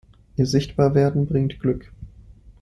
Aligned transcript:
Ihr 0.35 0.47
Sichtbarwerden 0.47 1.27
bringt 1.27 1.59
Glück. 1.59 1.91